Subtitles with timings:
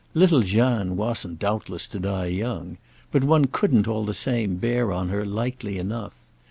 [0.15, 2.79] Little Jeanne wasn't, doubtless, to die young,
[3.11, 6.13] but one couldn't, all the same, bear on her lightly enough.